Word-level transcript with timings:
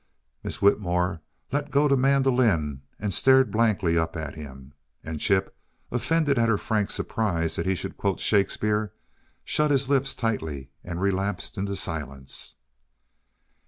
Miss 0.43 0.63
Whitmore 0.63 1.21
let 1.51 1.69
go 1.69 1.87
the 1.87 1.95
mandolin 1.95 2.81
and 2.97 3.13
stared 3.13 3.51
blankly 3.51 3.99
up 3.99 4.15
at 4.15 4.33
him, 4.33 4.73
and 5.03 5.19
Chip, 5.19 5.55
offended 5.91 6.39
at 6.39 6.49
her 6.49 6.57
frank 6.57 6.89
surprise 6.89 7.55
that 7.55 7.67
he 7.67 7.75
should 7.75 7.97
quote 7.97 8.19
Shakespeare, 8.19 8.93
shut 9.43 9.69
his 9.69 9.89
lips 9.89 10.15
tightly 10.15 10.71
and 10.83 10.99
relapsed 10.99 11.55
into 11.55 11.75
silence. 11.75 12.55